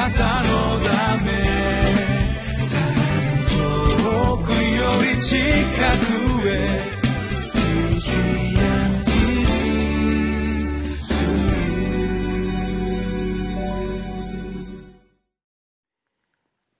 [0.00, 1.30] なたのため
[3.50, 6.80] 遠くより近くへ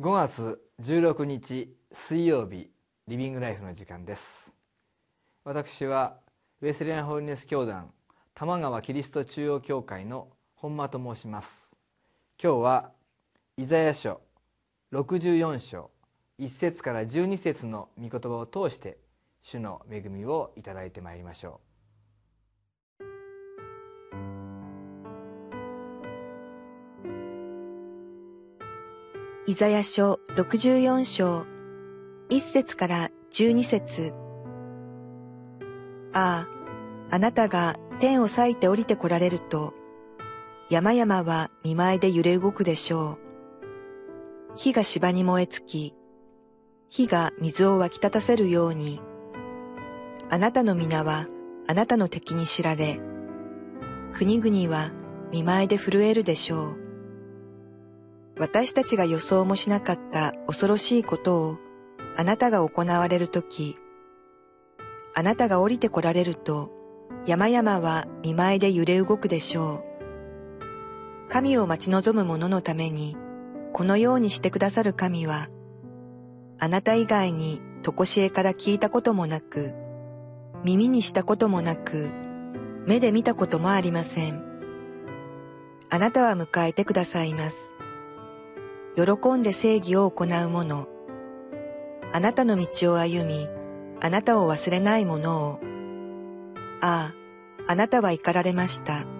[0.00, 2.68] 5月16日水曜日
[3.06, 4.52] リビングライフの時間です。
[5.44, 6.16] 私は
[6.60, 7.92] ウェスレアンホーリネス教団
[8.34, 11.76] 玉川キリスト中央教会の本間と申します。
[12.42, 12.93] 今日は
[13.56, 14.20] イザヤ書
[14.92, 15.92] 64章
[16.40, 18.98] 1節から12節の御言葉を通して
[19.42, 21.60] 主の恵みをいただいてまいりましょ
[29.46, 31.46] うイザヤ書64章
[32.30, 34.14] 1節から12節
[36.12, 36.48] あ
[37.10, 39.74] あ、あなたが天を裂いて降りて来られると、
[40.70, 43.23] 山々は見舞いで揺れ動くでしょう。
[44.56, 45.94] 火が芝に燃え尽き、
[46.88, 49.00] 火が水を湧き立たせるように、
[50.30, 51.26] あなたの皆は
[51.66, 53.00] あなたの敵に知られ、
[54.12, 54.92] 国々は
[55.32, 56.76] 見舞いで震えるでしょう。
[58.38, 61.58] 私たちが予想もしなかった恐ろしいことを
[62.16, 63.76] あなたが行われるとき、
[65.16, 66.70] あなたが降りて来られると、
[67.26, 69.84] 山々は見舞いで揺れ動くでしょ
[71.28, 71.28] う。
[71.28, 73.16] 神を待ち望む者のために、
[73.74, 75.48] このようにしてくださる神は、
[76.60, 79.74] あなた以外にとこしえから聞いたこともなく、
[80.62, 82.12] 耳にしたこともなく、
[82.86, 84.40] 目で見たこともありません。
[85.90, 87.74] あなたは迎えてくださいます。
[88.94, 90.86] 喜んで正義を行う者、
[92.12, 93.48] あなたの道を歩み、
[94.00, 95.58] あなたを忘れない者を、
[96.80, 97.12] あ
[97.66, 99.13] あ、あなたは怒られました。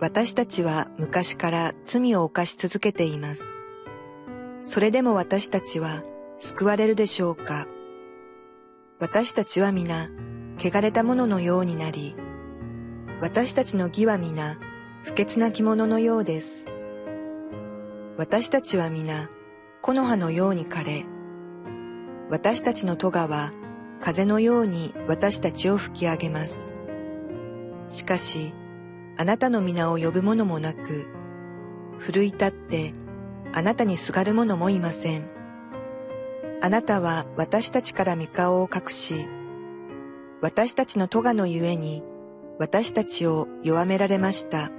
[0.00, 3.42] 私たちは昔から罪を犯し続けています。
[4.62, 6.04] それでも私たちは
[6.38, 7.66] 救われるでしょうか？
[9.00, 10.08] 私たちは皆、
[10.58, 12.14] 汚れたもののようになり、
[13.20, 14.58] 私たちの義は皆、
[15.02, 16.64] 不潔な着物のようです。
[18.16, 19.28] 私たちは皆、
[19.82, 21.06] 木の葉のように枯れ、
[22.30, 23.52] 私たちの戸は
[24.00, 26.68] 風のように私たちを吹き上げます。
[27.88, 28.52] しかし、
[29.18, 31.08] あなたの皆を呼ぶ者もなく、
[31.98, 32.94] 奮い立って
[33.52, 35.28] あなたにすがる者もいません。
[36.62, 39.26] あなたは私たちから御顔を隠し、
[40.40, 42.04] 私たちの咎のゆえに
[42.60, 44.70] 私たちを弱められました。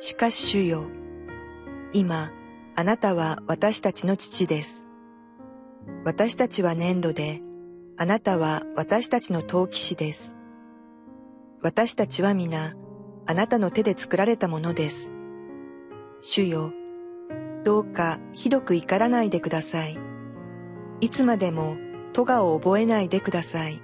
[0.00, 0.84] しかし主よ、
[1.92, 2.32] 今、
[2.74, 4.86] あなたは私たちの父です。
[6.06, 7.42] 私たちは粘土で、
[7.98, 10.34] あなたは私たちの陶器師です。
[11.60, 12.74] 私たちは皆、
[13.26, 15.10] あなたの手で作られたものです。
[16.20, 16.72] 主よ、
[17.64, 19.98] どうかひどく怒らないでください。
[21.00, 21.76] いつまでも
[22.12, 23.82] 咎を覚えないでください。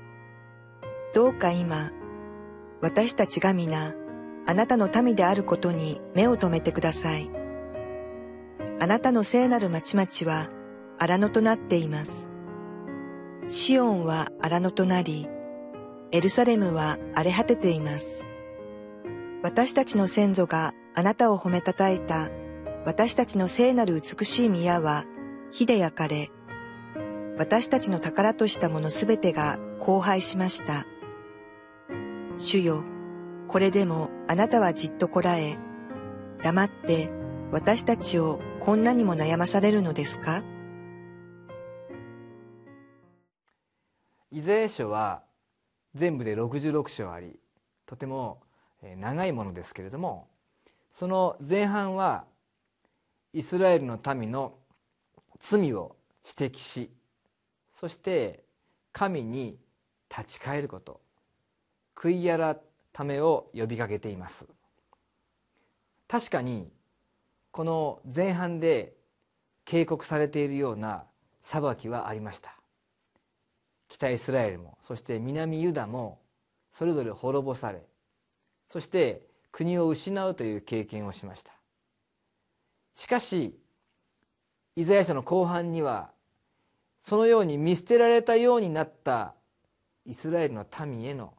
[1.14, 1.90] どうか今、
[2.80, 3.94] 私たちが皆、
[4.46, 7.30] あなたの民であることに目を留めてください。
[8.78, 10.48] あなたの聖なる町々は
[10.98, 12.28] 荒野となっています。
[13.48, 15.28] シオンは荒野となり、
[16.12, 18.24] エルサレムは荒れ果てています。
[19.42, 22.28] 私たちの先祖があなたを褒めたたえた
[22.84, 25.04] 私たちの聖なる美しい宮は
[25.50, 26.30] 火で焼かれ、
[27.38, 30.84] 私たちの宝としたものすべてが荒廃しました。
[32.36, 32.84] 主よ、
[33.48, 35.58] これでもあなたはじっとこらえ、
[36.42, 37.10] 黙って
[37.50, 40.42] 私たちをこんなにも悩まされるのですか？
[44.30, 45.22] イザヤ書は
[45.94, 47.40] 全部で66章あり
[47.86, 48.42] とても
[48.82, 50.28] 長いものですけれども
[50.92, 52.24] その前半は
[53.32, 54.54] イスラエルの民の
[55.38, 56.90] 罪を指摘し
[57.74, 58.44] そして
[58.92, 59.56] 神に
[60.10, 61.00] 立ち返ること
[61.94, 62.56] 悔い
[62.96, 64.46] 改めを呼びかけています。
[66.08, 66.72] 確かに
[67.50, 68.94] この前半で
[69.64, 71.04] 警告されているような
[71.42, 72.56] 裁きはありました。
[73.88, 76.20] 北イスラエルもそして南ユダも
[76.72, 77.82] それぞれ滅ぼされ
[78.70, 81.52] そして国を失うという経験をしました。
[82.94, 83.58] しかし
[84.76, 86.10] イザヤ書の後半には
[87.02, 89.34] そのように見捨てられたようになった
[90.06, 91.34] イスラエルの民への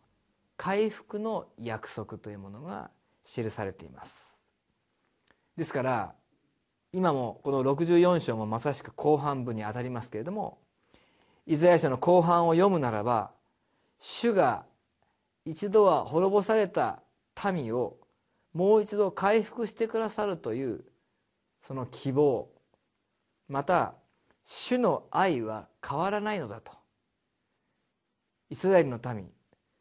[0.57, 2.91] 回復の約束というものが
[3.23, 4.35] 記されています。
[5.55, 6.13] ですから
[6.93, 10.57] 今もこの64章もまさしく後半部にあたりますけれども
[11.47, 13.31] イザヤ書の後半を読むならば
[13.99, 14.65] 主が
[15.45, 17.01] 一度は滅ぼされた
[17.51, 17.97] 民を
[18.53, 20.83] もう一度回復してくださるという
[21.61, 22.49] その希望
[23.47, 23.95] また
[24.45, 26.71] 主の愛は変わらないのだと。
[28.49, 29.29] イスラエルの民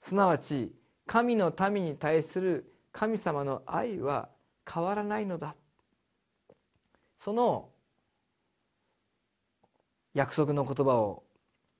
[0.00, 0.72] すなわち
[1.06, 4.28] 神の民に対する神様の愛は
[4.72, 5.56] 変わらないのだ。
[7.18, 7.70] その
[10.14, 11.24] 約束の言葉を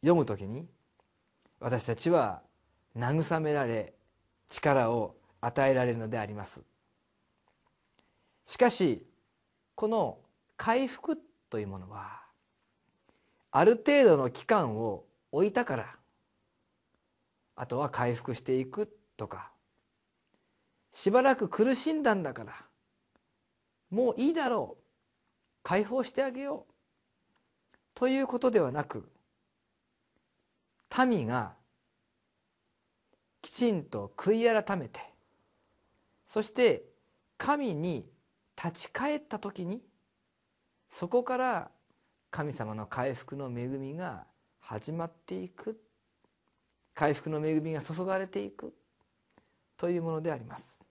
[0.01, 0.67] 読むときに
[1.61, 2.43] 私たちは
[2.97, 3.95] 慰められ
[4.49, 6.63] 力を与えられるのであります。
[8.47, 9.07] しかし
[9.75, 10.19] この
[10.57, 11.17] 回復
[11.49, 12.21] というものは
[13.53, 15.97] ある程度の期間を置いたから
[17.57, 19.51] あとは回復していくとか
[20.93, 22.55] しばらく苦しんだんだから
[23.91, 24.83] もういいだろう
[25.63, 26.73] 解放してあげよう
[27.95, 29.09] ということではなく
[31.07, 31.53] 民が
[33.43, 35.10] きちんと悔い改めて
[36.31, 36.85] そして
[37.39, 38.07] 神に
[38.57, 39.83] 立ち返った時に
[40.89, 41.71] そこから
[42.31, 44.29] 神様の回復の恵みが
[44.61, 45.81] 始まっていく。
[46.95, 48.73] 回復の恵みが注がれていく。
[49.77, 50.85] というものであります。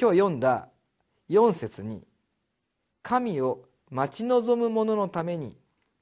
[0.00, 0.70] 今日読んだ
[1.28, 2.02] 4節に
[3.04, 5.54] 「神を待ち望む者のために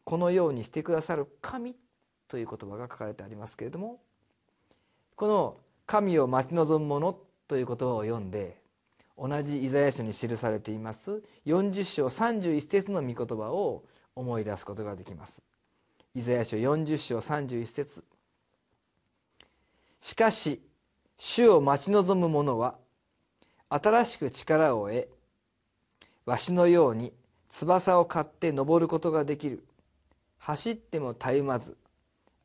[0.04, 1.74] このようにしてくださる神」
[2.28, 4.00] という言葉が書かれてありますけれども
[5.16, 7.18] この「神を待ち望む者」
[7.50, 8.60] という言葉を読んで
[9.18, 13.82] 同じイザヤ書に記されています40章31節の御言葉を
[14.14, 15.42] 思い出すことができます。
[16.14, 18.04] イザヤ書40章31節。
[20.00, 20.62] しかし
[21.18, 22.76] 主を待ち望む者は
[23.68, 25.08] 新しく力を得
[26.26, 27.12] わしのように
[27.48, 29.64] 翼を買って登ることができる。
[30.38, 31.76] 走ってもたゆまず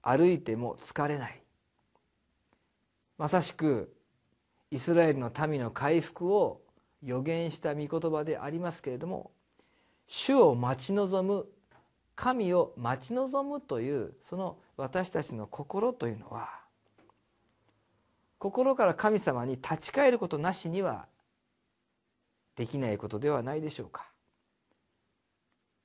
[0.01, 1.40] 歩いても疲れない。
[3.19, 3.94] まさしく
[4.75, 6.62] イスラエルの民の回復を
[7.01, 9.31] 予言した御言葉でありますけれども
[10.06, 11.45] 主を待ち望む
[12.13, 16.50] 神を待ち望むというその私たちの心というのは
[18.38, 21.07] 心から神様に立ち返ることなしには
[22.57, 24.10] できないことではないでしょうか。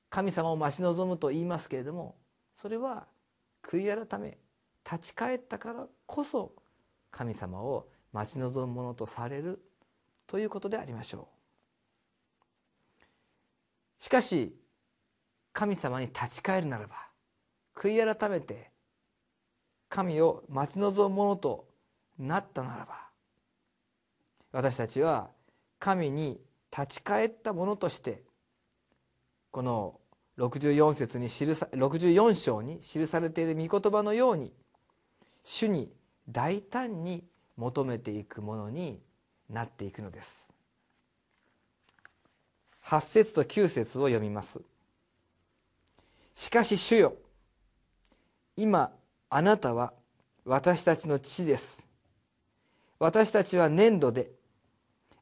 [0.09, 2.17] 神様を待ち望むと言いますけれども
[2.57, 3.07] それは
[3.63, 4.37] 悔い改め
[4.83, 6.51] 立ち返ったからこそ
[7.09, 9.61] 神様を待ち望むものとされる
[10.27, 11.27] ということでありましょ
[13.99, 14.03] う。
[14.03, 14.55] しかし
[15.53, 16.95] 神様に立ち返るならば
[17.75, 18.71] 悔い改めて
[19.89, 21.67] 神を待ち望むものと
[22.17, 23.09] なったならば
[24.51, 25.29] 私たちは
[25.79, 26.39] 神に
[26.75, 28.23] 立ち返ったものとして
[29.51, 29.99] この
[30.37, 34.53] 64節に記さ64章に記されている御言葉のように
[35.43, 35.91] 主に
[36.29, 37.23] 大胆に
[37.57, 38.99] 求めていくものに
[39.49, 40.49] なっていくのです。
[42.85, 44.61] 8節と9節を読みます。
[46.33, 47.15] しかし主よ
[48.55, 48.91] 今
[49.29, 49.93] あなたは
[50.45, 51.87] 私たちの父です。
[52.99, 54.31] 私たちは粘土で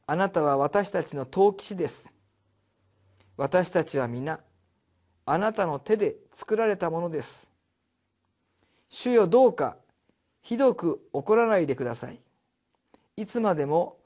[0.06, 2.12] あなたは私たちの陶器師です。
[3.38, 4.40] 私たちは皆
[5.26, 7.50] あなたの手で作られたものです。
[8.90, 9.78] 主よどうか
[10.41, 12.19] ひどく怒らないでください。
[13.18, 13.97] いつまでも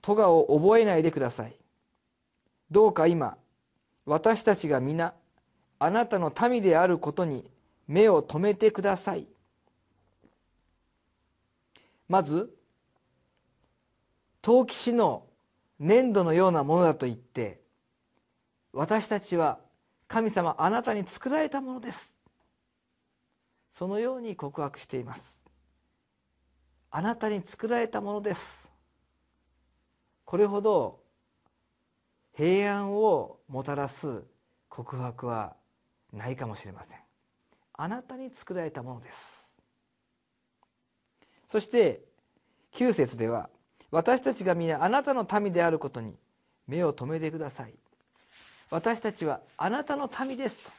[0.00, 1.54] 咎を覚えないでください。
[2.70, 3.36] どうか今
[4.06, 5.14] 私たちが皆
[5.78, 7.50] あなたの民であることに
[7.86, 9.26] 目を留めてください。
[12.08, 12.50] まず
[14.40, 15.26] 陶器師の
[15.78, 17.60] 粘土のようなものだと言って
[18.72, 19.58] 私たちは
[20.06, 22.14] 神様あなたに作られたものです。
[23.72, 25.44] そのように告白しています。
[26.90, 28.70] あなたに作られたものです。
[30.24, 31.00] これほど
[32.34, 34.22] 平安をもたらす
[34.68, 35.56] 告白は
[36.12, 36.98] ないかもしれません。
[37.74, 39.56] あなたに作られたものです。
[41.46, 42.02] そして
[42.74, 43.48] 9節では
[43.90, 46.14] 私たちが皆あなたの民であることに
[46.66, 47.74] 目を留めてください。
[48.70, 50.70] 私たちはあなたの民ですと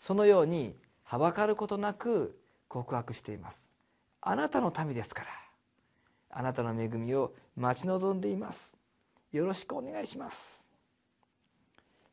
[0.00, 3.70] そのようにはばかることなく告白しています。
[4.20, 5.28] あなたの民ですから。
[6.34, 8.74] あなたの恵みを待ち望んでいます。
[9.32, 10.70] よろしくお願いします。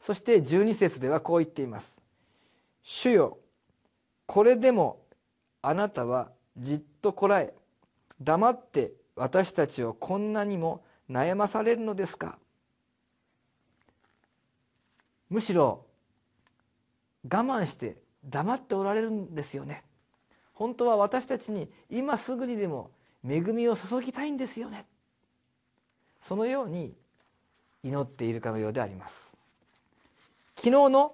[0.01, 2.01] そして12節ではこう言っています。
[2.84, 3.38] 主よ
[4.25, 5.01] これでも
[5.62, 7.53] あなたはじっとこらえ
[8.22, 12.38] 黙って私たちをこんなにも悩まされるのですか。
[15.29, 15.86] むしろ
[17.24, 19.84] 我慢して黙っておられるんですよね。
[20.54, 22.92] 本当は私たちに今すぐにでも
[23.28, 24.86] 恵みを注ぎたいんですよね。
[26.22, 26.94] そのように
[27.84, 29.38] 祈っているかのようであります。
[30.56, 31.14] 昨日の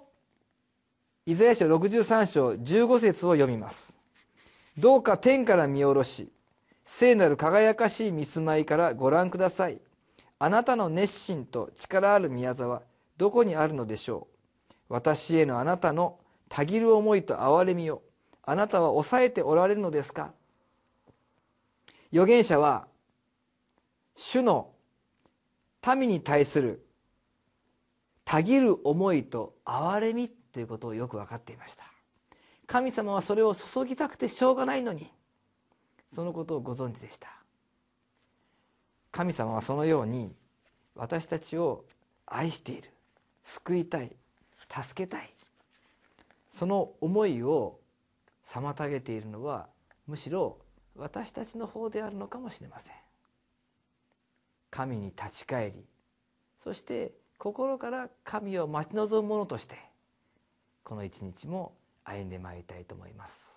[1.28, 3.98] イザヤ書63章15節を読みます。
[4.78, 6.32] どうか天から見下ろし
[6.84, 9.80] 聖なる輝かしい見住まいからご覧ください。
[10.38, 12.82] あなたの熱心と力ある宮沢
[13.18, 14.94] どこにあるのでしょう。
[14.94, 18.02] 私へのあなたのたぎる思いと憐れみを
[18.44, 20.32] あなたは抑えておられるのですか？
[22.12, 22.88] 預言者は
[24.16, 24.72] 主の
[25.96, 26.86] 民に対する
[28.24, 31.86] たぎる思いと憐れみということをよく分かっていました。
[32.66, 35.12] 神様はそれを注ぎたくてしょうがないのに
[36.12, 37.30] そのことをご存知でした。
[39.12, 40.34] 神様はそのように
[40.96, 41.86] 私たちを
[42.26, 42.90] 愛している
[43.44, 44.16] 救いたい
[44.70, 45.35] 助けたい
[46.56, 47.82] その思いを
[48.48, 49.68] 妨げているのは
[50.08, 50.58] むしろ
[50.96, 52.96] 私たちの方であるのかもしれません
[54.72, 55.84] 神に立ち返り
[56.64, 59.76] そして心から神を待ち望む者として
[60.86, 61.74] この一日も
[62.06, 63.55] 歩んでまいりたいと思います。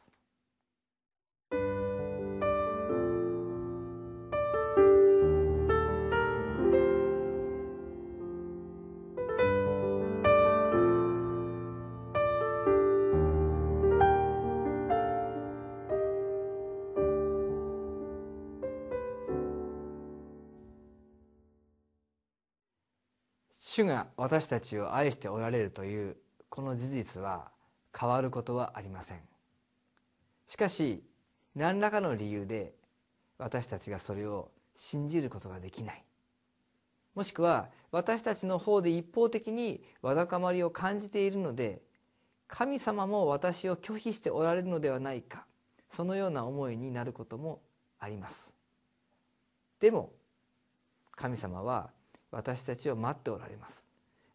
[23.78, 26.16] 主が私たちを愛しておられるという
[26.48, 27.52] この事実は
[27.96, 29.20] 変わることはありません。
[30.48, 31.04] しかし
[31.54, 32.74] 何らかの理由で
[33.38, 36.04] 私たちがそれを信じることができない。
[37.14, 41.80] もしくは私たちの方で一方的にわだかまりを感じているので
[42.48, 45.46] 神様も私を拒否しておられるのではないか
[45.92, 47.62] そのような思いになることも
[48.00, 48.52] あります。
[49.78, 50.12] でも
[51.12, 51.90] 神様は
[52.30, 53.84] 私たちを待っておられます。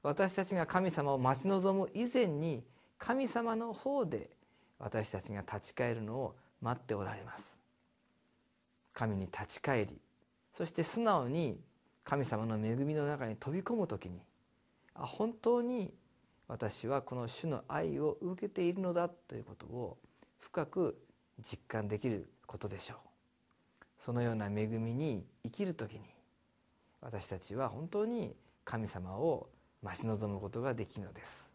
[0.02, 2.64] 私たちが神様を待ち望む以前に
[2.98, 4.30] 神様の方で
[4.80, 7.58] 私たちが立ち返るのを待っておられます。
[8.94, 9.98] 神に立ち返り
[10.54, 11.60] そして素直に
[12.04, 14.22] 神様の恵みの中に飛び込む時に
[14.94, 15.94] あ本当に
[16.48, 19.98] 私はこの主の愛を受けているのだということを
[20.40, 20.98] 深く
[21.42, 22.98] 実感できることでしょう。
[24.00, 26.13] そのような恵みに生きる時に
[27.04, 28.34] 私たちは本当に
[28.64, 29.50] 神様を
[29.82, 31.50] 待ち望むことができるのです。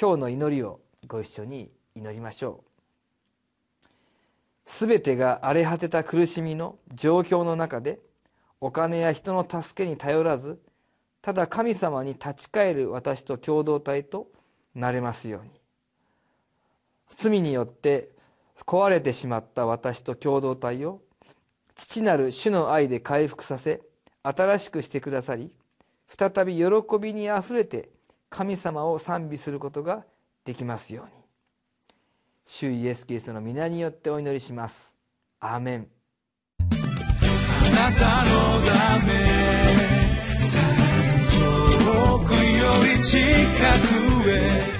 [0.00, 2.64] 今日の祈りをご一緒に祈りましょ
[3.84, 3.88] う。
[4.64, 8.00] すべてが荒れ果てた苦しみの状況の中で
[8.60, 10.58] お金や人の助けに頼らず
[11.20, 14.26] ただ神様に立ち返る私と共同体と
[14.74, 15.50] なれますように。
[17.10, 18.08] 罪によって
[18.64, 21.02] 壊れてしまった私と共同体を
[21.74, 23.82] 父なる主の愛で回復させ
[24.28, 25.50] 新しくしてくださり
[26.08, 26.64] 再び喜
[27.00, 27.90] びにあふれて
[28.28, 30.04] 神様を賛美することが
[30.44, 31.12] できますように。
[32.44, 34.96] 主イエス・キリストの皆によってお祈りします。
[35.40, 35.88] アーメン。
[36.60, 36.64] あ
[37.70, 38.30] なたの
[38.62, 39.12] ため
[41.84, 42.38] 遠くよ
[42.98, 43.18] り近
[44.22, 44.76] くへ